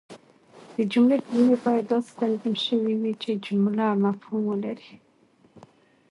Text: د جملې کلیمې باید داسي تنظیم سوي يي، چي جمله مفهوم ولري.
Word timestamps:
د 0.75 0.77
جملې 0.91 1.17
کلیمې 1.25 1.57
باید 1.65 1.85
داسي 1.91 2.11
تنظیم 2.19 2.55
سوي 2.65 2.93
يي، 3.03 3.11
چي 3.21 3.31
جمله 3.45 3.85
مفهوم 4.05 4.41
ولري. 4.47 4.91